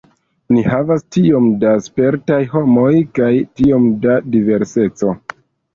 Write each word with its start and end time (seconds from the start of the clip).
Ni 0.53 0.61
havas 0.69 1.03
tiom 1.17 1.49
da 1.65 1.75
spertaj 1.89 2.41
homoj 2.55 2.89
kaj 3.21 3.31
tiom 3.61 3.87
da 4.09 4.21
diverseco. 4.35 5.17